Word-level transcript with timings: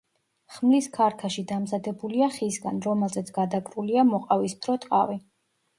ხმლის 0.53 0.87
ქარქაში 0.95 1.43
დამზადებულია 1.51 2.31
ხისგან, 2.39 2.81
რომელზეც 2.89 3.33
გადაკრულია 3.39 4.09
მოყავისფრო 4.15 4.83
ტყავი. 4.87 5.25